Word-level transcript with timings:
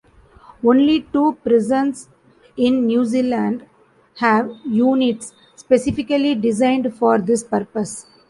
Only 0.65 1.01
two 1.13 1.37
prisons 1.43 2.09
in 2.57 2.87
New 2.87 3.05
Zealand 3.05 3.67
have 4.15 4.51
units 4.65 5.31
specifically 5.55 6.33
designed 6.33 6.95
for 6.95 7.19
this 7.19 7.43
purpose. 7.43 8.07